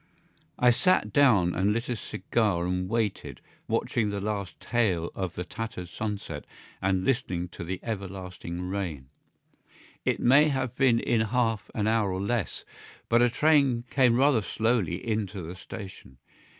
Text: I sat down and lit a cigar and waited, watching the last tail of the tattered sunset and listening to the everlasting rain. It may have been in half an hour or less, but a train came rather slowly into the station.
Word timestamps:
I 0.57 0.71
sat 0.71 1.13
down 1.13 1.53
and 1.53 1.73
lit 1.73 1.87
a 1.87 1.95
cigar 1.95 2.65
and 2.65 2.89
waited, 2.89 3.39
watching 3.67 4.09
the 4.09 4.19
last 4.19 4.59
tail 4.59 5.11
of 5.13 5.35
the 5.35 5.43
tattered 5.43 5.89
sunset 5.89 6.47
and 6.81 7.05
listening 7.05 7.49
to 7.49 7.63
the 7.63 7.79
everlasting 7.83 8.61
rain. 8.61 9.09
It 10.03 10.19
may 10.19 10.47
have 10.47 10.73
been 10.73 10.99
in 10.99 11.21
half 11.21 11.69
an 11.75 11.85
hour 11.85 12.11
or 12.11 12.19
less, 12.19 12.65
but 13.09 13.21
a 13.21 13.29
train 13.29 13.83
came 13.91 14.15
rather 14.15 14.41
slowly 14.41 15.07
into 15.07 15.43
the 15.43 15.53
station. 15.55 16.17